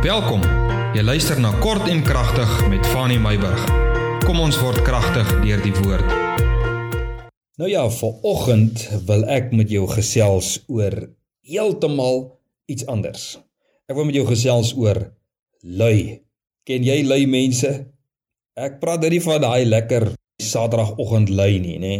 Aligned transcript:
Welkom. 0.00 0.40
Jy 0.96 1.02
luister 1.04 1.36
na 1.44 1.50
Kort 1.60 1.84
en 1.92 1.98
Kragtig 2.00 2.48
met 2.72 2.86
Fanny 2.88 3.18
Meyburg. 3.20 3.66
Kom 4.24 4.38
ons 4.40 4.56
word 4.56 4.80
kragtig 4.80 5.28
deur 5.42 5.60
die 5.60 5.74
woord. 5.76 6.14
Nou 7.60 7.68
ja, 7.68 7.82
vir 7.92 8.24
oggend 8.24 8.86
wil 9.04 9.26
ek 9.28 9.52
met 9.52 9.68
jou 9.68 9.84
gesels 9.92 10.54
oor 10.72 10.96
heeltemal 11.44 12.22
iets 12.72 12.88
anders. 12.88 13.26
Ek 13.92 14.00
wil 14.00 14.08
met 14.08 14.16
jou 14.16 14.24
gesels 14.30 14.72
oor 14.80 15.02
lui. 15.60 16.24
Ken 16.64 16.88
jy 16.88 17.02
lui 17.04 17.26
mense? 17.28 17.76
Ek 18.56 18.80
praat 18.80 19.04
nie 19.04 19.20
van 19.20 19.44
daai 19.44 19.68
lekker 19.68 20.14
Saterdagoggend 20.40 21.28
lui 21.28 21.60
nie, 21.60 21.76
nê? 21.76 21.96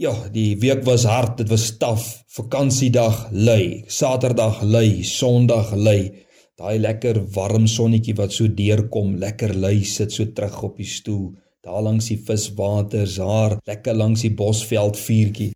Ja, 0.00 0.16
die 0.32 0.54
week 0.64 0.88
was 0.88 1.04
hard, 1.04 1.42
dit 1.44 1.52
was 1.52 1.74
taaf. 1.76 2.08
Vakansiedag 2.40 3.26
lui, 3.36 3.84
Saterdag 3.84 4.64
lui, 4.64 5.04
Sondag 5.04 5.76
lui. 5.76 6.24
Daai 6.56 6.78
lekker 6.80 7.18
warm 7.34 7.66
sonnetjie 7.68 8.14
wat 8.16 8.32
so 8.32 8.48
deurkom, 8.48 9.18
lekker 9.20 9.52
lui 9.60 9.82
sit 9.84 10.14
so 10.14 10.24
terug 10.32 10.56
op 10.64 10.78
die 10.80 10.88
stoel, 10.88 11.34
daar 11.60 11.82
langs 11.84 12.08
die 12.08 12.16
viswaters, 12.16 13.18
haar 13.20 13.58
lekker 13.68 13.96
langs 13.96 14.22
die 14.24 14.32
bosveld 14.32 14.96
vuurtjie. 14.96 15.50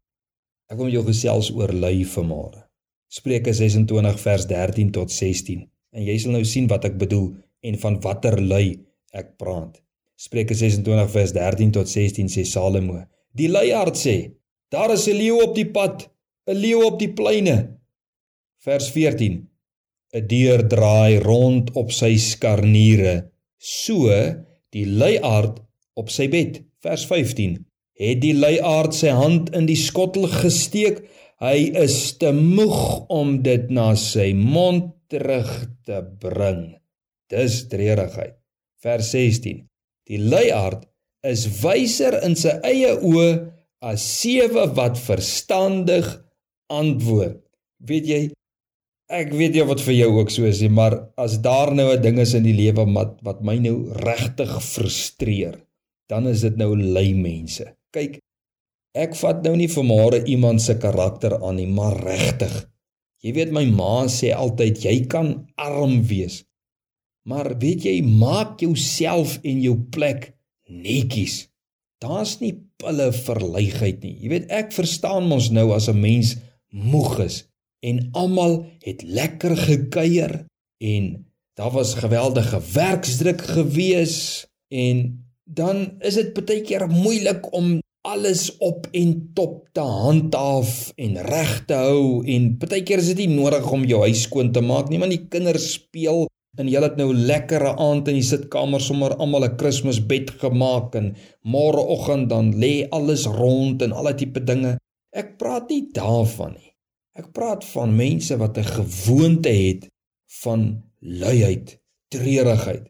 Ek 0.69 0.77
wil 0.77 0.91
met 0.91 0.99
jou 0.99 1.05
gesels 1.07 1.49
oor 1.57 1.73
lui 1.73 2.05
vanmôre. 2.05 2.67
Spreuke 3.11 3.55
26 3.57 4.21
vers 4.21 4.47
13 4.51 4.93
tot 4.95 5.11
16. 5.11 5.65
En 5.97 6.05
jy 6.05 6.19
sal 6.21 6.37
nou 6.37 6.45
sien 6.47 6.69
wat 6.71 6.85
ek 6.87 7.01
bedoel 7.01 7.33
en 7.65 7.80
van 7.80 7.97
watter 8.05 8.37
lui 8.39 8.77
ek 9.17 9.35
praat. 9.41 9.80
Spreuke 10.21 10.55
26 10.55 11.11
vers 11.17 11.33
13 11.35 11.73
tot 11.80 11.89
16 11.89 12.29
sê 12.29 12.45
Salomo: 12.45 13.01
Die 13.33 13.49
luiaard 13.49 13.97
sê: 13.97 14.37
Daar 14.69 14.93
is 14.93 15.09
'n 15.09 15.17
leeu 15.17 15.41
op 15.43 15.57
die 15.57 15.67
pad, 15.67 16.11
'n 16.47 16.61
leeu 16.61 16.85
op 16.85 16.99
die 17.01 17.13
pleine. 17.13 17.80
Vers 18.61 18.91
14 18.93 19.50
'n 20.13 20.27
dier 20.27 20.63
draai 20.73 21.19
rond 21.23 21.71
op 21.81 21.93
sy 21.95 22.17
skarniere, 22.19 23.31
so 23.59 24.11
die 24.75 24.87
luiaard 24.87 25.61
op 25.95 26.11
sy 26.11 26.27
bed. 26.33 26.63
Vers 26.83 27.05
15. 27.07 27.59
Het 28.01 28.21
die 28.23 28.35
luiaard 28.35 28.97
sy 28.97 29.13
hand 29.15 29.51
in 29.57 29.67
die 29.69 29.79
skottel 29.79 30.27
gesteek, 30.33 31.02
hy 31.41 31.71
is 31.77 32.17
te 32.21 32.33
moeg 32.33 33.07
om 33.13 33.41
dit 33.45 33.69
na 33.71 33.93
sy 33.97 34.33
mond 34.35 34.91
terug 35.13 35.51
te 35.87 36.01
bring. 36.23 36.80
Dis 37.30 37.67
treurigheid. 37.71 38.37
Vers 38.83 39.13
16. 39.13 39.67
Die 40.09 40.19
luiaard 40.19 40.87
is 41.27 41.45
wyser 41.61 42.17
in 42.24 42.35
sy 42.39 42.57
eie 42.67 42.97
oë 42.97 43.30
as 43.85 44.05
sewe 44.21 44.67
wat 44.77 44.99
verstandig 45.01 46.09
antwoord. 46.73 47.39
Weet 47.85 48.09
jy, 48.09 48.23
Ek 49.11 49.33
weet 49.35 49.57
nie 49.57 49.65
wat 49.66 49.80
vir 49.83 49.97
jou 49.97 50.11
ook 50.21 50.29
so 50.30 50.47
is 50.47 50.61
nie, 50.63 50.71
maar 50.71 50.95
as 51.19 51.41
daar 51.43 51.73
nou 51.75 51.91
'n 51.91 52.03
ding 52.03 52.19
is 52.23 52.35
in 52.35 52.45
die 52.45 52.55
lewe 52.55 52.87
wat 52.95 53.19
wat 53.27 53.43
my 53.43 53.57
nou 53.59 53.91
regtig 54.07 54.52
frustreer, 54.63 55.57
dan 56.09 56.29
is 56.29 56.43
dit 56.43 56.57
nou 56.57 56.77
lui 56.77 57.15
mense. 57.15 57.65
Kyk, 57.91 58.21
ek 58.95 59.17
vat 59.17 59.43
nou 59.43 59.57
nie 59.57 59.67
vanmôre 59.67 60.23
iemand 60.27 60.63
se 60.63 60.79
karakter 60.79 61.43
aan 61.43 61.57
nie, 61.57 61.67
maar 61.67 61.99
regtig. 61.99 62.71
Jy 63.23 63.33
weet 63.33 63.52
my 63.52 63.65
ma 63.67 64.06
sê 64.06 64.31
altyd 64.33 64.78
jy 64.78 65.06
kan 65.06 65.47
arm 65.56 66.03
wees. 66.06 66.45
Maar 67.27 67.59
weet 67.59 67.84
jy, 67.84 68.03
maak 68.03 68.61
jouself 68.61 69.41
en 69.43 69.61
jou 69.61 69.77
plek 69.91 70.34
netjies. 70.69 71.49
Daar's 72.00 72.41
nie 72.41 72.55
pille 72.78 73.12
vir 73.12 73.41
luiheid 73.41 74.03
nie. 74.03 74.17
Jy 74.22 74.28
weet 74.28 74.50
ek 74.50 74.72
verstaan 74.72 75.27
mos 75.28 75.50
nou 75.50 75.72
as 75.72 75.89
'n 75.89 76.00
mens 76.00 76.37
moeg 76.71 77.19
is 77.19 77.50
en 77.81 78.09
almal 78.12 78.65
het 78.84 79.03
lekker 79.03 79.56
gekuier 79.56 80.45
en 80.84 81.12
daar 81.59 81.73
was 81.73 81.95
geweldige 82.00 82.61
werksdruk 82.73 83.43
gewees 83.43 84.47
en 84.69 85.27
dan 85.45 86.01
is 86.01 86.15
dit 86.21 86.34
baie 86.37 86.62
keer 86.65 86.87
moeilik 86.89 87.53
om 87.53 87.78
alles 88.07 88.57
op 88.65 88.87
en 88.97 89.31
top 89.37 89.69
te 89.77 89.85
handhaaf 89.85 90.93
en 90.97 91.17
reg 91.27 91.55
te 91.69 91.77
hou 91.77 92.25
en 92.25 92.53
baie 92.61 92.83
keer 92.83 93.03
is 93.03 93.13
dit 93.13 93.25
nie 93.27 93.35
nodig 93.35 93.67
om 93.73 93.85
jou 93.89 94.01
huis 94.07 94.25
skoon 94.29 94.53
te 94.53 94.65
maak 94.65 94.89
nie 94.89 95.01
want 95.03 95.17
die 95.17 95.27
kinders 95.33 95.73
speel 95.81 96.29
en 96.59 96.69
jy 96.69 96.81
het 96.83 96.97
nou 96.99 97.13
lekkere 97.15 97.75
aand 97.79 98.09
in 98.11 98.19
die 98.19 98.27
sitkamer 98.27 98.83
sommer 98.83 99.15
almal 99.17 99.45
'n 99.47 99.57
Kersbed 99.57 100.33
gemaak 100.43 100.97
en 101.01 101.15
môreoggend 101.45 102.29
dan 102.29 102.53
lê 102.63 102.89
alles 102.91 103.27
rond 103.27 103.83
en 103.83 103.93
al 103.93 104.05
daai 104.05 104.19
tipe 104.19 104.41
dinge. 104.45 104.79
Ek 105.15 105.39
praat 105.39 105.71
nie 105.71 105.89
daarvan 105.93 106.53
nie 106.59 106.70
Ek 107.19 107.32
praat 107.34 107.65
van 107.72 107.97
mense 107.97 108.37
wat 108.38 108.59
'n 108.59 108.65
gewoonte 108.65 109.48
het 109.48 109.91
van 110.43 110.84
luiheid, 110.98 111.81
treurigheid. 112.09 112.87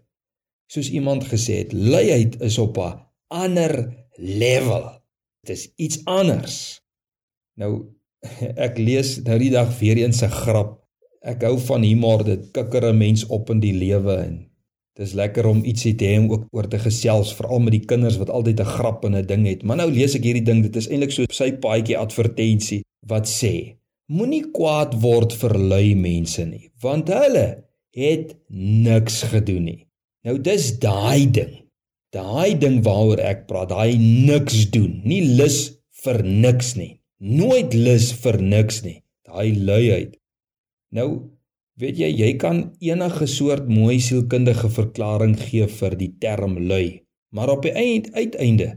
Soos 0.67 0.91
iemand 0.91 1.25
gesê 1.25 1.65
het, 1.65 1.73
luiheid 1.73 2.41
is 2.41 2.59
op 2.59 2.77
'n 2.79 3.01
ander 3.29 3.97
level. 4.17 5.01
Dit 5.41 5.57
is 5.57 5.73
iets 5.77 6.05
anders. 6.05 6.81
Nou 7.55 7.87
ek 8.67 8.79
lees 8.79 9.23
nou 9.23 9.39
die 9.39 9.51
dag 9.51 9.79
weer 9.79 9.97
eens 9.97 10.23
'n 10.23 10.29
grap. 10.29 10.77
Ek 11.21 11.43
hou 11.43 11.59
van 11.59 11.83
humor, 11.83 12.25
dit 12.25 12.51
kikker 12.51 12.93
'n 12.93 12.99
mens 12.99 13.27
op 13.27 13.51
in 13.51 13.61
die 13.61 13.75
lewe 13.75 14.17
en 14.17 14.51
dis 14.95 15.13
lekker 15.13 15.47
om 15.47 15.65
ietsie 15.65 15.95
te 15.95 16.05
hê 16.05 16.19
om 16.19 16.31
ook 16.31 16.47
oor 16.51 16.69
te 16.69 16.79
gesels, 16.79 17.35
veral 17.35 17.59
met 17.59 17.73
die 17.73 17.85
kinders 17.85 18.17
wat 18.17 18.31
altyd 18.31 18.61
'n 18.61 18.65
grap 18.77 19.05
en 19.05 19.17
'n 19.17 19.27
ding 19.27 19.47
het. 19.47 19.63
Maar 19.63 19.77
nou 19.77 19.91
lees 19.91 20.15
ek 20.15 20.25
hierdie 20.25 20.45
ding, 20.45 20.63
dit 20.63 20.77
is 20.77 20.89
eintlik 20.89 21.11
so 21.11 21.25
sy 21.31 21.53
paadjie 21.53 21.97
advertensie 21.97 22.83
wat 23.07 23.29
sê 23.29 23.80
Moenie 24.11 24.49
kwaad 24.51 24.97
word 25.05 25.37
vir 25.39 25.53
lui 25.71 25.95
mense 25.95 26.43
nie, 26.43 26.67
want 26.83 27.13
hulle 27.15 27.47
het 27.95 28.33
niks 28.51 29.23
gedoen 29.31 29.69
nie. 29.69 29.81
Nou 30.27 30.35
dis 30.43 30.73
daai 30.83 31.31
ding. 31.31 31.53
Daai 32.11 32.59
ding 32.59 32.81
waaroor 32.83 33.23
ek 33.23 33.45
praat, 33.47 33.71
daai 33.71 33.95
niks 34.01 34.65
doen, 34.75 34.99
nie 35.07 35.23
lus 35.39 35.61
vir 36.03 36.25
niks 36.27 36.75
nie. 36.75 36.97
Nooit 37.23 37.77
lus 37.77 38.11
vir 38.25 38.41
niks 38.43 38.83
nie. 38.83 38.99
Daai 39.31 39.55
luiheid. 39.55 40.17
Nou, 40.91 41.31
weet 41.79 42.01
jy, 42.03 42.11
jy 42.11 42.35
kan 42.43 42.65
enige 42.83 43.29
soort 43.31 43.71
mooi 43.71 44.01
sielkundige 44.03 44.73
verklaring 44.75 45.37
gee 45.39 45.71
vir 45.71 45.95
die 46.01 46.11
term 46.19 46.59
lui, 46.59 47.05
maar 47.31 47.53
op 47.55 47.63
die 47.63 47.77
eind 47.79 48.11
uiteinde 48.19 48.73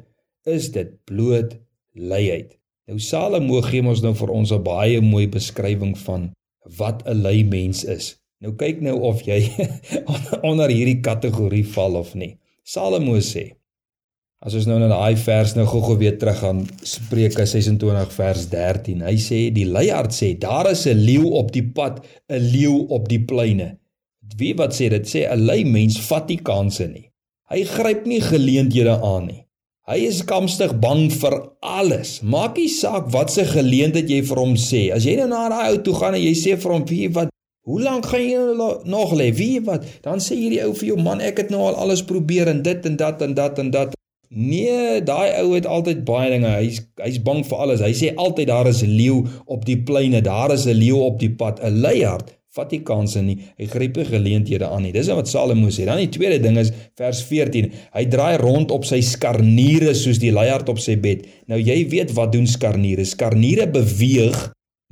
is 0.45 0.69
dit 0.75 0.93
bloot 1.09 1.57
luiheid. 1.97 2.53
Nou 2.87 2.99
Salomo 2.99 3.61
gee 3.63 3.83
ons 3.87 4.01
nou 4.03 4.13
vir 4.13 4.29
ons 4.29 4.51
'n 4.51 4.63
baie 4.63 5.01
mooi 5.01 5.27
beskrywing 5.27 5.97
van 5.97 6.31
wat 6.77 7.03
'n 7.07 7.21
lui 7.23 7.43
mens 7.43 7.83
is. 7.83 8.19
Nou 8.41 8.53
kyk 8.53 8.81
nou 8.81 8.99
of 8.99 9.21
jy 9.23 9.39
onder 10.49 10.69
hierdie 10.69 11.01
kategorie 11.01 11.65
val 11.65 11.95
of 11.95 12.15
nie. 12.15 12.37
Salomo 12.63 13.19
sê 13.19 13.55
As 14.43 14.55
ons 14.59 14.65
nou 14.67 14.75
na 14.75 14.89
daai 14.91 15.15
vers 15.15 15.53
nou 15.55 15.63
gou-gou 15.63 15.95
weer 16.01 16.17
terug 16.19 16.41
gaan 16.41 16.65
Spreuke 16.83 17.45
26 17.47 18.11
vers 18.11 18.49
13. 18.51 19.05
Hy 19.07 19.15
sê 19.15 19.37
die 19.55 19.63
luiaard 19.63 20.11
sê 20.11 20.33
daar 20.35 20.67
is 20.71 20.83
'n 20.85 20.99
leeu 20.99 21.31
op 21.39 21.53
die 21.53 21.63
pad, 21.63 22.03
'n 22.27 22.51
leeu 22.51 22.83
op 22.89 23.07
die 23.07 23.23
pleine. 23.23 23.77
Wie 24.35 24.53
wat 24.55 24.75
sê 24.75 24.89
dit 24.89 25.07
sê 25.07 25.31
'n 25.31 25.45
lui 25.47 25.63
mens 25.63 25.99
vat 26.09 26.27
nie 26.27 26.41
kansse 26.43 26.87
nie. 26.87 27.09
Hy 27.49 27.63
gryp 27.63 28.05
nie 28.05 28.19
geleenthede 28.19 28.99
aan 28.99 29.25
nie. 29.27 29.42
Hy 29.83 29.97
is 30.07 30.21
kamstig 30.23 30.71
bang 30.79 31.09
vir 31.11 31.33
alles. 31.59 32.21
Maak 32.23 32.55
nie 32.55 32.69
saak 32.71 33.09
wat 33.11 33.33
se 33.33 33.43
geleentheid 33.43 34.07
jy 34.07 34.21
vir 34.23 34.39
hom 34.39 34.53
sê. 34.55 34.85
As 34.95 35.03
jy 35.03 35.17
nou 35.17 35.25
na 35.27 35.41
daai 35.51 35.73
ou 35.73 35.81
toe 35.83 35.95
gaan 35.97 36.15
en 36.15 36.23
jy 36.23 36.31
sê 36.39 36.53
vir 36.55 36.71
hom, 36.71 36.85
"Wie 36.87 37.09
wat? 37.09 37.27
Hoe 37.67 37.81
lank 37.81 38.05
gaan 38.05 38.21
jy 38.21 38.39
nog 38.87 39.11
lê? 39.11 39.35
Wie 39.35 39.59
wat?" 39.59 39.83
Dan 40.01 40.19
sê 40.19 40.39
hierdie 40.39 40.63
ou 40.63 40.71
vir 40.71 40.87
jou, 40.87 40.97
"Man, 40.97 41.19
ek 41.19 41.37
het 41.37 41.49
nou 41.49 41.59
al 41.67 41.75
alles 41.75 42.01
probeer 42.01 42.47
en 42.47 42.61
dit 42.61 42.85
en 42.85 42.95
dat 42.95 43.21
en 43.21 43.33
dat 43.33 43.59
en 43.59 43.71
dat." 43.71 43.93
Nee, 44.29 45.01
daai 45.01 45.41
ou 45.41 45.53
het 45.53 45.65
altyd 45.65 46.05
baie 46.05 46.29
dinge. 46.29 46.47
Hy's 46.47 46.79
hy's 47.03 47.19
bang 47.19 47.43
vir 47.43 47.57
alles. 47.57 47.81
Hy 47.81 47.91
sê 47.91 48.15
altyd 48.15 48.47
daar 48.47 48.67
is 48.67 48.83
'n 48.83 48.87
leeu 48.87 49.27
op 49.45 49.65
die 49.65 49.83
pleine, 49.83 50.21
daar 50.21 50.51
is 50.53 50.65
'n 50.65 50.79
leeu 50.79 51.03
op 51.03 51.19
die 51.19 51.35
pad, 51.35 51.59
'n 51.61 51.81
luiaard 51.81 52.31
vat 52.53 52.73
nie 52.73 52.81
kansse 52.85 53.21
nie. 53.25 53.37
Hy 53.57 53.67
gryp 53.71 53.97
nie 53.97 54.05
geleenthede 54.05 54.67
aan 54.69 54.83
nie. 54.85 54.93
Dis 54.93 55.09
wat 55.09 55.29
Salomo 55.29 55.71
sê. 55.73 55.87
Dan 55.89 56.01
die 56.03 56.11
tweede 56.13 56.37
ding 56.43 56.59
is 56.61 56.69
vers 56.99 57.23
14. 57.25 57.71
Hy 57.95 58.03
draai 58.13 58.37
rond 58.41 58.73
op 58.75 58.85
sy 58.85 59.01
skarniere 59.05 59.95
soos 59.97 60.21
die 60.21 60.33
luiaard 60.33 60.69
op 60.69 60.81
sy 60.81 60.95
bed. 61.01 61.25
Nou 61.49 61.57
jy 61.57 61.79
weet 61.89 62.13
wat 62.17 62.35
doen 62.35 62.45
skarniere? 62.49 63.05
Skarniere 63.09 63.65
beweeg, 63.73 64.37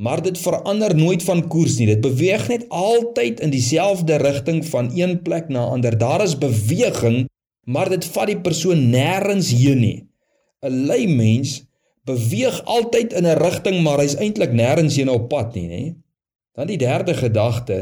maar 0.01 0.23
dit 0.25 0.37
verander 0.41 0.95
nooit 0.97 1.21
van 1.27 1.45
koers 1.53 1.77
nie. 1.77 1.91
Dit 1.93 2.01
beweeg 2.01 2.47
net 2.49 2.65
altyd 2.73 3.43
in 3.45 3.53
dieselfde 3.53 4.17
rigting 4.25 4.63
van 4.65 4.89
een 4.97 5.19
plek 5.21 5.53
na 5.53 5.69
ander. 5.69 5.97
Daar 5.97 6.25
is 6.25 6.39
beweging, 6.41 7.27
maar 7.69 7.93
dit 7.93 8.05
vat 8.15 8.31
die 8.31 8.39
persoon 8.41 8.87
nêrens 8.89 9.53
heen 9.53 9.85
nie. 9.85 9.97
'n 10.61 10.85
Lui 10.89 11.05
mens 11.09 11.61
beweeg 12.05 12.57
altyd 12.65 13.13
in 13.13 13.25
'n 13.25 13.37
rigting, 13.37 13.83
maar 13.85 14.01
hy's 14.01 14.17
eintlik 14.17 14.53
nêrens 14.53 14.97
heen 14.97 15.09
op 15.09 15.29
pad 15.29 15.53
nie, 15.55 15.67
nê? 15.67 15.83
Dan 16.57 16.67
die 16.67 16.79
derde 16.79 17.13
gedagte, 17.15 17.77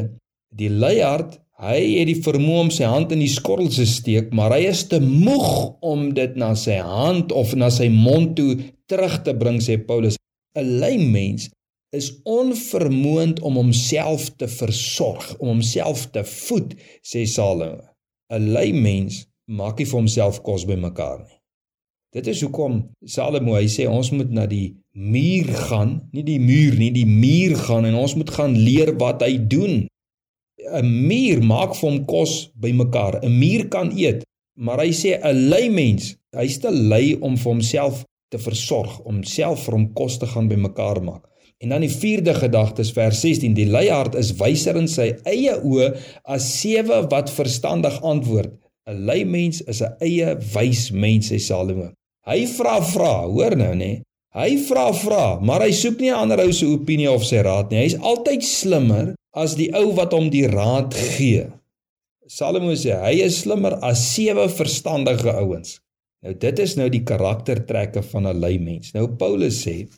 die 0.54 0.70
luiaard, 0.70 1.40
hy 1.60 1.78
het 1.98 2.08
die 2.08 2.20
vermoë 2.24 2.66
om 2.66 2.70
sy 2.72 2.88
hand 2.88 3.12
in 3.12 3.24
die 3.24 3.32
skottel 3.32 3.70
te 3.74 3.86
steek, 3.90 4.30
maar 4.36 4.54
hy 4.56 4.70
is 4.70 4.86
te 4.92 5.02
moeg 5.04 5.82
om 5.86 6.10
dit 6.16 6.38
na 6.40 6.54
sy 6.56 6.78
hand 6.86 7.34
of 7.36 7.56
na 7.58 7.72
sy 7.74 7.90
mond 7.92 8.36
toe 8.38 8.56
terug 8.90 9.20
te 9.26 9.36
bring, 9.36 9.60
sê 9.62 9.80
Paulus. 9.82 10.18
'n 10.58 10.80
Lui 10.82 10.98
mens 10.98 11.50
is 11.94 12.10
onvermoond 12.26 13.42
om 13.46 13.58
homself 13.58 14.30
te 14.38 14.48
versorg, 14.48 15.26
om 15.40 15.56
homself 15.56 16.08
te 16.14 16.24
voed, 16.24 16.76
sê 17.02 17.26
Salomo. 17.26 17.84
'n 18.30 18.54
Lui 18.54 18.72
mens 18.74 19.26
maak 19.46 19.80
nie 19.80 19.90
vir 19.90 20.00
homself 20.00 20.42
kos 20.46 20.66
bymekaar 20.66 21.20
nie. 21.26 21.39
Dit 22.10 22.26
is 22.26 22.40
hoekom 22.42 22.80
Salomo 23.06 23.54
hy 23.54 23.68
sê 23.70 23.86
ons 23.86 24.08
moet 24.16 24.32
na 24.34 24.48
die 24.50 24.80
muur 24.98 25.50
gaan, 25.70 25.92
nie 26.10 26.24
die 26.26 26.40
muur 26.42 26.74
nie, 26.80 26.90
die 26.96 27.06
muur 27.06 27.54
gaan 27.68 27.86
en 27.86 27.98
ons 28.00 28.16
moet 28.18 28.32
gaan 28.34 28.56
leer 28.58 28.96
wat 28.98 29.22
hy 29.22 29.36
doen. 29.52 29.84
'n 30.70 30.90
Muur 31.10 31.44
maak 31.46 31.76
vir 31.78 31.90
hom 31.90 32.00
kos 32.10 32.50
bymekaar. 32.58 33.20
'n 33.22 33.38
Muur 33.38 33.68
kan 33.70 33.94
eet, 33.94 34.26
maar 34.58 34.82
hy 34.82 34.90
sê 34.90 35.20
'n 35.22 35.50
lui 35.52 35.70
mens, 35.70 36.16
hy's 36.34 36.58
te 36.58 36.72
lui 36.72 37.14
om 37.22 37.38
vir 37.38 37.52
homself 37.54 38.04
te 38.32 38.42
versorg, 38.42 39.00
om 39.06 39.24
self 39.24 39.66
vir 39.66 39.78
hom 39.78 39.94
kos 39.94 40.18
te 40.18 40.26
gaan 40.26 40.50
bymekaar 40.50 41.04
maak. 41.04 41.30
En 41.62 41.70
dan 41.70 41.82
die 41.82 41.94
vierde 41.94 42.34
gedagte 42.34 42.82
is 42.82 42.92
vers 42.92 43.22
16, 43.22 43.54
die 43.54 43.70
luiaard 43.70 44.16
is 44.16 44.34
wyser 44.34 44.78
in 44.78 44.88
sy 44.88 45.14
eie 45.26 45.54
oë 45.62 45.94
as 46.24 46.62
sewe 46.62 47.06
wat 47.12 47.30
verstandig 47.30 48.02
antwoord. 48.02 48.52
'n 48.88 49.06
Lui 49.06 49.24
mens 49.26 49.62
is 49.62 49.82
'n 49.82 49.94
eie 50.02 50.38
wys 50.56 50.92
mens, 50.92 51.30
sê 51.30 51.38
Salomo. 51.38 51.99
Hy 52.28 52.44
vra 52.58 52.80
vra, 52.84 53.14
hoor 53.30 53.56
nou 53.60 53.74
nê. 53.78 54.02
Hy 54.36 54.60
vra 54.68 54.90
vra, 54.94 55.24
maar 55.42 55.64
hy 55.66 55.72
soek 55.74 56.02
nie 56.04 56.12
ander 56.14 56.44
ou 56.44 56.52
se 56.54 56.68
opinie 56.70 57.10
of 57.10 57.24
sy 57.26 57.42
raad 57.46 57.72
nie. 57.72 57.82
Hy's 57.82 57.98
altyd 57.98 58.46
slimmer 58.46 59.16
as 59.34 59.56
die 59.58 59.72
ou 59.78 59.94
wat 59.98 60.14
hom 60.14 60.30
die 60.34 60.46
raad 60.50 60.94
gee. 60.94 61.48
Salomo 62.30 62.76
sê 62.78 62.94
hy 63.02 63.24
is 63.26 63.40
slimmer 63.42 63.80
as 63.86 64.04
sewe 64.12 64.46
verstandige 64.54 65.34
ouens. 65.34 65.80
Nou 66.22 66.36
dit 66.38 66.62
is 66.62 66.76
nou 66.78 66.86
die 66.94 67.02
karaktertrekke 67.08 68.04
van 68.12 68.28
'n 68.28 68.42
lui 68.42 68.60
mens. 68.60 68.94
Nou 68.94 69.08
Paulus 69.08 69.64
sê 69.66 69.90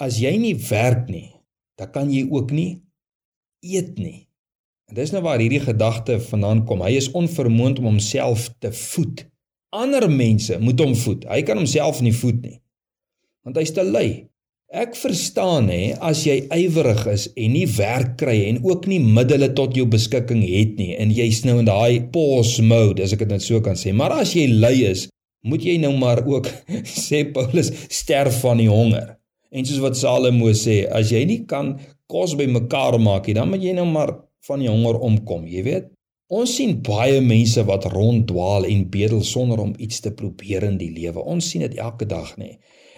as 0.00 0.18
jy 0.18 0.36
nie 0.36 0.54
werk 0.54 1.08
nie, 1.08 1.30
dan 1.78 1.92
kan 1.92 2.10
jy 2.10 2.26
ook 2.30 2.50
nie 2.50 2.82
eet 3.62 3.98
nie. 3.98 4.26
En 4.88 4.94
dis 4.94 5.12
nou 5.12 5.22
waar 5.22 5.38
hierdie 5.38 5.62
gedagte 5.62 6.18
vandaan 6.20 6.64
kom. 6.66 6.82
Hy 6.82 6.96
is 6.96 7.10
onvermoond 7.10 7.78
om 7.78 7.84
homself 7.84 8.50
te 8.58 8.72
voed 8.72 9.26
ander 9.74 10.08
mense 10.10 10.58
moet 10.62 10.80
hom 10.80 10.94
voed. 10.98 11.26
Hy 11.30 11.42
kan 11.46 11.60
homself 11.60 12.00
nie 12.04 12.14
voed 12.14 12.40
nie. 12.42 12.56
Want 13.46 13.58
hy's 13.60 13.74
te 13.74 13.84
lui. 13.86 14.26
Ek 14.66 14.96
verstaan 14.98 15.68
hè 15.70 15.94
as 16.02 16.24
jy 16.26 16.40
ywerig 16.50 17.04
is 17.12 17.28
en 17.38 17.52
nie 17.54 17.68
werk 17.76 18.16
kry 18.18 18.34
en 18.48 18.58
ook 18.66 18.88
nie 18.90 18.98
middele 18.98 19.52
tot 19.54 19.76
jou 19.78 19.86
beskikking 19.86 20.42
het 20.42 20.74
nie 20.80 20.96
en 20.98 21.12
jy's 21.14 21.44
nou 21.46 21.60
in 21.62 21.68
daai 21.68 22.08
pause 22.10 22.64
mode 22.66 23.04
as 23.04 23.14
ek 23.14 23.22
dit 23.22 23.36
net 23.36 23.44
so 23.46 23.62
kan 23.62 23.78
sê. 23.78 23.94
Maar 23.94 24.18
as 24.24 24.34
jy 24.34 24.48
lui 24.50 24.82
is, 24.88 25.06
moet 25.46 25.62
jy 25.62 25.76
nou 25.78 25.94
maar 25.98 26.24
ook 26.26 26.50
sê 27.06 27.22
Paulus 27.32 27.70
sterf 27.86 28.42
van 28.42 28.58
die 28.62 28.70
honger. 28.70 29.14
En 29.54 29.64
soos 29.64 29.80
wat 29.80 29.98
Salomo 29.98 30.50
sê, 30.58 30.82
as 30.90 31.12
jy 31.14 31.22
nie 31.28 31.42
kan 31.48 31.76
kos 32.10 32.34
bymekaar 32.38 32.98
maak 33.02 33.28
nie, 33.30 33.36
dan 33.38 33.50
moet 33.50 33.62
jy 33.62 33.76
nou 33.76 33.86
maar 33.88 34.12
van 34.46 34.62
die 34.62 34.70
honger 34.70 34.98
omkom, 35.06 35.46
jy 35.50 35.62
weet. 35.66 35.92
Ons 36.26 36.56
sien 36.58 36.72
baie 36.82 37.20
mense 37.22 37.62
wat 37.68 37.84
ronddwaal 37.92 38.64
en 38.66 38.88
bedel 38.90 39.20
sonder 39.22 39.60
om 39.62 39.74
iets 39.78 40.00
te 40.02 40.10
probeer 40.10 40.64
in 40.66 40.78
die 40.80 40.90
lewe. 40.90 41.22
Ons 41.22 41.52
sien 41.52 41.62
dit 41.62 41.76
elke 41.78 42.08
dag, 42.10 42.32
nê. 42.40 42.56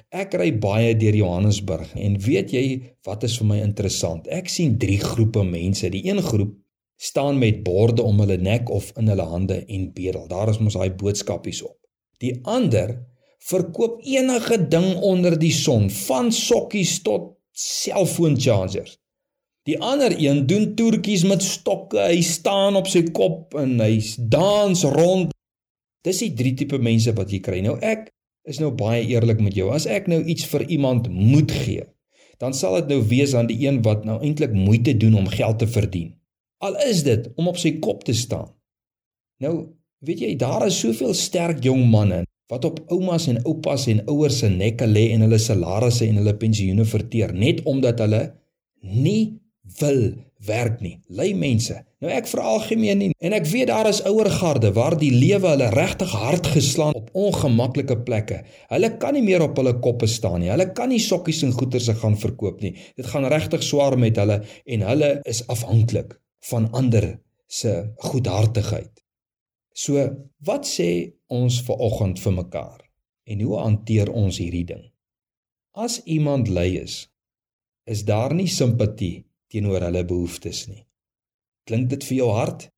Ek 0.08 0.32
ry 0.40 0.48
baie 0.56 0.94
deur 0.96 1.19
Johannesburg 1.19 1.90
en 2.00 2.14
weet 2.25 2.54
jy 2.56 2.62
wat 3.04 3.26
is 3.28 3.34
vir 3.36 3.50
my 3.50 3.58
interessant? 3.60 4.30
Ek 4.32 4.48
sien 4.48 4.78
drie 4.80 4.96
groepe 5.02 5.42
mense. 5.44 5.90
Die 5.92 6.06
een 6.06 6.22
groep 6.25 6.54
staan 6.96 7.36
met 7.38 7.60
borde 7.66 8.02
om 8.02 8.16
hulle 8.25 8.38
nek 8.40 8.72
of 8.72 8.94
in 8.96 9.12
hulle 9.12 9.26
hande 9.28 9.60
en 9.60 9.90
bedel. 9.92 10.24
Daar 10.31 10.48
is 10.48 10.62
mos 10.64 10.78
daai 10.81 10.96
boodskapies 10.96 11.60
op. 11.69 11.76
Die 12.24 12.32
ander 12.48 12.96
verkoop 13.44 14.00
enige 14.08 14.56
ding 14.72 14.96
onder 15.04 15.36
die 15.38 15.52
son, 15.52 15.90
van 16.08 16.32
sokkies 16.32 17.02
tot 17.04 17.34
selfoon 17.52 18.40
chargers. 18.40 18.96
Die 19.69 19.76
ander 19.85 20.15
een 20.17 20.47
doen 20.49 20.70
toertjies 20.75 21.26
met 21.29 21.43
stokke. 21.44 22.00
Hy 22.00 22.23
staan 22.25 22.79
op 22.79 22.87
sy 22.88 23.03
kop 23.12 23.53
en 23.61 23.76
hy 23.82 23.99
dans 24.32 24.85
rond. 24.94 25.35
Dis 26.06 26.23
die 26.25 26.32
drie 26.37 26.55
tipe 26.56 26.79
mense 26.81 27.12
wat 27.17 27.32
jy 27.35 27.43
kry. 27.44 27.59
Nou 27.65 27.76
ek 27.85 28.09
is 28.49 28.62
nou 28.62 28.70
baie 28.73 29.03
eerlik 29.05 29.43
met 29.44 29.59
jou. 29.59 29.69
As 29.75 29.85
ek 29.85 30.09
nou 30.09 30.23
iets 30.25 30.47
vir 30.49 30.65
iemand 30.73 31.11
moet 31.12 31.53
gee, 31.53 31.85
dan 32.41 32.55
sal 32.56 32.79
dit 32.79 32.94
nou 32.94 33.03
wees 33.11 33.35
aan 33.37 33.50
die 33.50 33.59
een 33.67 33.82
wat 33.85 34.06
nou 34.09 34.17
eintlik 34.25 34.55
moeite 34.56 34.94
doen 34.97 35.19
om 35.20 35.29
geld 35.29 35.59
te 35.61 35.69
verdien. 35.69 36.15
Al 36.65 36.79
is 36.88 37.03
dit 37.05 37.26
om 37.37 37.50
op 37.53 37.59
sy 37.61 37.75
kop 37.82 38.06
te 38.09 38.15
staan. 38.17 38.49
Nou, 39.43 39.69
weet 40.00 40.23
jy, 40.25 40.31
daar 40.38 40.65
is 40.67 40.79
soveel 40.81 41.12
sterk 41.15 41.61
jong 41.67 41.85
manne 41.93 42.23
wat 42.49 42.65
op 42.65 42.81
oumas 42.94 43.26
en 43.29 43.43
oupas 43.44 43.85
en 43.93 44.00
ouers 44.09 44.38
se 44.41 44.49
nekke 44.49 44.87
lê 44.88 45.11
en 45.12 45.26
hulle 45.26 45.38
salarisse 45.43 46.06
en 46.06 46.23
hulle 46.23 46.32
pensioene 46.41 46.87
verteer 46.88 47.35
net 47.37 47.61
omdat 47.69 48.00
hulle 48.00 48.23
nie 48.81 49.37
wil 49.79 50.03
werk 50.47 50.81
nie. 50.81 50.99
Lui 51.09 51.32
mense. 51.35 51.75
Nou 51.99 52.11
ek 52.15 52.29
vra 52.31 52.44
algemeen 52.53 53.00
nie 53.03 53.09
en 53.26 53.35
ek 53.35 53.49
weet 53.50 53.70
daar 53.73 53.88
is 53.91 54.00
ouer 54.06 54.31
garde 54.31 54.70
waar 54.76 54.94
die 54.99 55.11
lewe 55.11 55.50
hulle 55.50 55.70
regtig 55.75 56.12
hard 56.15 56.47
geslaan 56.55 56.94
op 56.99 57.11
ongemaklike 57.19 57.97
plekke. 58.06 58.44
Hulle 58.70 58.93
kan 59.03 59.17
nie 59.19 59.25
meer 59.26 59.43
op 59.49 59.59
hulle 59.59 59.75
koppe 59.82 60.06
staan 60.11 60.44
nie. 60.44 60.53
Hulle 60.53 60.70
kan 60.79 60.93
nie 60.93 61.03
sokkies 61.03 61.43
en 61.47 61.56
goeder 61.56 61.82
se 61.82 61.97
gaan 61.99 62.19
verkoop 62.20 62.62
nie. 62.62 62.76
Dit 62.97 63.11
gaan 63.11 63.26
regtig 63.31 63.67
swaar 63.67 63.99
met 63.99 64.19
hulle 64.20 64.41
en 64.47 64.87
hulle 64.93 65.12
is 65.26 65.43
afhanklik 65.50 66.15
van 66.53 66.70
ander 66.70 67.17
se 67.49 67.75
goedhartigheid. 68.06 68.93
So, 69.79 70.03
wat 70.47 70.67
sê 70.67 71.15
ons 71.31 71.61
ver 71.67 71.82
oggend 71.87 72.19
vir 72.23 72.35
mekaar? 72.35 72.81
En 73.29 73.43
hoe 73.44 73.59
hanteer 73.61 74.11
ons 74.11 74.38
hierdie 74.41 74.67
ding? 74.67 74.87
As 75.79 76.00
iemand 76.06 76.49
lui 76.50 76.79
is, 76.81 77.05
is 77.87 78.03
daar 78.09 78.35
nie 78.35 78.49
simpatie 78.50 79.27
teenoor 79.52 79.84
hulle 79.88 80.04
behoeftes 80.04 80.66
nie. 80.68 80.84
Klink 81.68 81.90
dit 81.92 82.04
vir 82.10 82.16
jou 82.22 82.30
hard? 82.36 82.68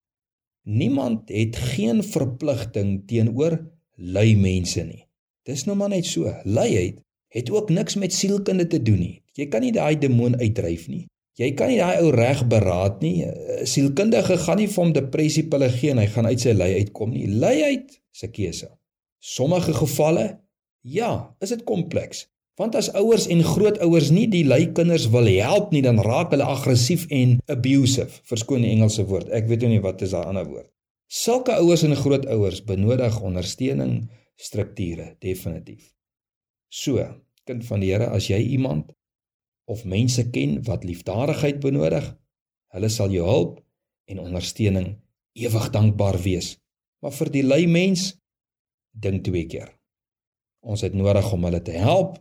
Niemand 0.70 1.30
het 1.32 1.56
geen 1.74 2.02
verpligting 2.04 3.00
teenoor 3.10 3.58
lui 3.96 4.34
mense 4.36 4.82
nie. 4.84 5.04
Dis 5.46 5.64
nou 5.66 5.76
maar 5.78 5.92
net 5.92 6.06
so. 6.06 6.30
Luiheid 6.44 7.00
het 7.30 7.50
ook 7.50 7.70
niks 7.70 7.96
met 7.96 8.14
sielkunde 8.14 8.66
te 8.66 8.82
doen 8.82 8.98
nie. 9.00 9.16
Jy 9.38 9.46
kan 9.50 9.64
nie 9.64 9.72
daai 9.74 9.96
demoon 9.98 10.36
uitdryf 10.40 10.88
nie. 10.90 11.06
Jy 11.38 11.52
kan 11.56 11.70
nie 11.70 11.78
daai 11.80 12.02
ou 12.02 12.10
reg 12.12 12.42
beraad 12.50 13.00
nie. 13.04 13.24
Sielkundige 13.68 14.36
gaan 14.42 14.58
nie 14.60 14.68
vir 14.68 14.82
hom 14.82 14.92
depressie 14.92 15.46
pille 15.48 15.70
gee 15.72 15.94
en 15.94 16.02
hy 16.02 16.08
gaan 16.10 16.28
uit 16.28 16.42
sy 16.42 16.52
lui 16.56 16.72
uitkom 16.82 17.14
nie. 17.14 17.28
Luiheid 17.30 17.94
se 18.12 18.28
keuse. 18.34 18.68
Sommige 19.20 19.72
gevalle 19.76 20.26
ja, 20.82 21.12
is 21.40 21.54
dit 21.54 21.64
kompleks. 21.68 22.26
Want 22.60 22.76
as 22.76 22.90
ouers 22.92 23.24
en 23.32 23.40
grootouers 23.40 24.10
nie 24.12 24.26
die 24.28 24.42
lui 24.44 24.66
kinders 24.76 25.06
wil 25.08 25.30
help 25.40 25.70
nie, 25.72 25.80
dan 25.80 25.96
raak 26.04 26.34
hulle 26.34 26.44
aggressief 26.44 27.06
en 27.08 27.38
abusive. 27.48 28.20
Verskoon 28.28 28.66
die 28.66 28.74
Engelse 28.74 29.06
woord. 29.08 29.30
Ek 29.32 29.48
weet 29.48 29.64
nie 29.64 29.80
wat 29.80 30.04
is 30.04 30.12
daai 30.12 30.28
ander 30.28 30.44
woord. 30.44 30.68
Sulke 31.08 31.56
ouers 31.56 31.86
en 31.88 31.96
grootouers 31.96 32.60
benodig 32.68 33.16
ondersteuning, 33.24 34.10
strukture, 34.36 35.14
definitief. 35.24 35.88
So, 36.68 37.00
kind 37.48 37.64
van 37.64 37.80
die 37.80 37.94
Here, 37.94 38.12
as 38.12 38.28
jy 38.28 38.42
iemand 38.52 38.92
of 39.64 39.86
mense 39.88 40.28
ken 40.28 40.58
wat 40.68 40.84
liefdadigheid 40.84 41.64
benodig, 41.64 42.12
hulle 42.76 42.92
sal 42.92 43.10
jou 43.14 43.24
help 43.24 43.58
en 44.10 44.20
ondersteuning 44.20 44.98
ewig 45.32 45.72
dankbaar 45.72 46.20
wees. 46.20 46.58
Maar 47.00 47.16
vir 47.16 47.32
die 47.40 47.46
lui 47.46 47.64
mens 47.70 48.10
dink 48.92 49.24
twee 49.24 49.48
keer. 49.48 49.70
Ons 50.60 50.84
het 50.84 50.92
nodig 50.92 51.32
om 51.32 51.48
hulle 51.48 51.64
te 51.64 51.80
help 51.80 52.20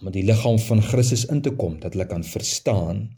om 0.00 0.10
in 0.10 0.16
die 0.16 0.26
liggaam 0.26 0.58
van 0.58 0.82
Christus 0.82 1.24
in 1.32 1.42
te 1.42 1.52
kom 1.56 1.78
dat 1.80 1.96
hulle 1.96 2.06
kan 2.06 2.24
verstaan 2.24 3.08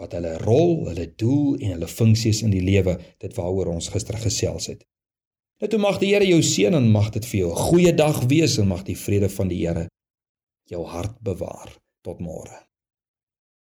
wat 0.00 0.14
hulle 0.16 0.38
rol, 0.40 0.86
hulle 0.88 1.06
doel 1.20 1.58
en 1.60 1.74
hulle 1.76 1.88
funksies 1.88 2.42
in 2.42 2.50
die 2.54 2.62
lewe, 2.64 2.96
dit 3.20 3.34
waaroor 3.36 3.74
ons 3.74 3.90
gister 3.92 4.16
gesels 4.18 4.70
het. 4.72 4.86
Net 5.62 5.76
nou 5.76 5.82
mag 5.84 6.00
die 6.02 6.10
Here 6.10 6.26
jou 6.26 6.40
seën 6.42 6.74
en 6.74 6.88
mag 6.90 7.12
dit 7.14 7.24
vir 7.28 7.38
jou 7.40 7.50
'n 7.52 7.64
goeie 7.68 7.92
dag 7.94 8.24
wees 8.26 8.58
en 8.58 8.68
mag 8.68 8.82
die 8.82 8.96
vrede 8.96 9.28
van 9.28 9.48
die 9.48 9.60
Here 9.66 9.88
jou 10.66 10.84
hart 10.86 11.20
bewaar 11.22 11.70
tot 12.02 12.18
môre. 12.18 12.71